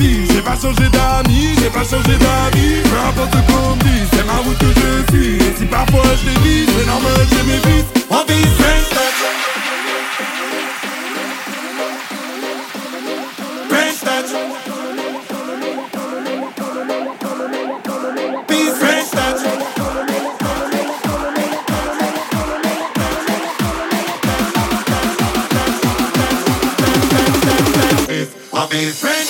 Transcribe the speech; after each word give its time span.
j'ai 0.00 0.40
pas 0.40 0.56
changé 0.60 0.88
d'amis, 0.90 1.54
j'ai 1.60 1.70
pas 1.70 1.84
changé 1.84 2.16
d'avis, 2.18 2.82
peu 2.82 2.98
importe 3.08 3.46
qu'on 3.46 3.76
me 3.76 3.82
dise, 3.82 4.08
c'est 4.12 4.26
ma 4.26 4.34
route 4.34 4.58
que 4.58 4.66
je 4.66 5.16
suis, 5.16 5.36
et 5.36 5.54
si 5.56 5.64
parfois 5.66 6.02
je 6.12 6.30
c'est 6.30 6.86
normal, 6.86 7.26
j'ai 7.30 7.42
mes 7.42 7.58
vices, 7.58 8.04
en 8.10 8.24
vie, 8.24 8.44
be. 28.74 29.23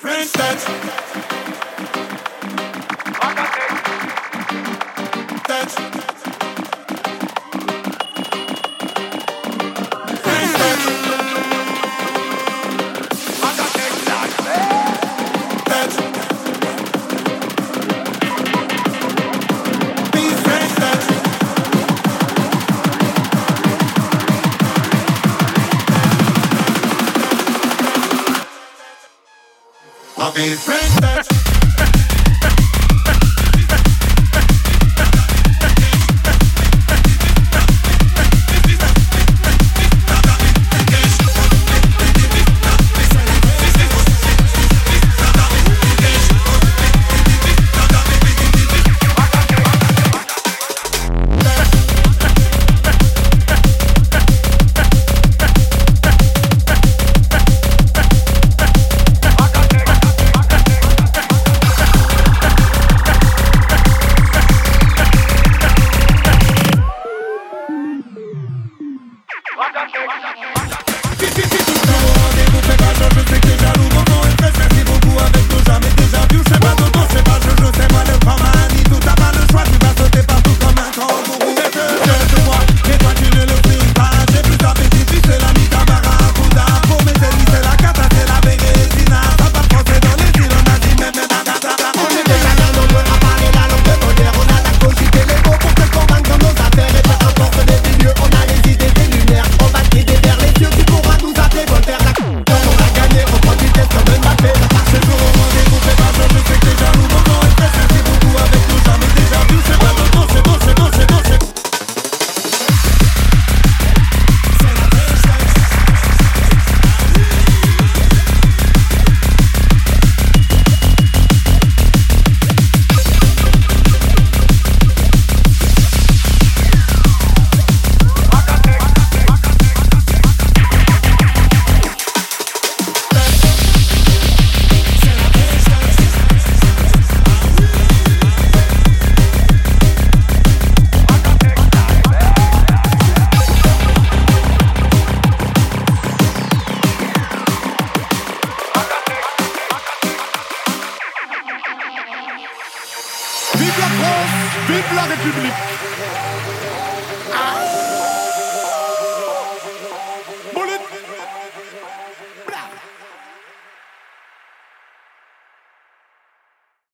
Friends 0.00 0.30
that 0.34 1.37
be 30.38 30.54
friends. 30.54 31.37